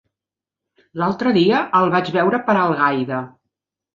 L'altre 1.01 1.33
dia 1.35 1.59
el 1.79 1.93
vaig 1.95 2.11
veure 2.17 2.39
per 2.47 2.57
Algaida. 2.63 3.23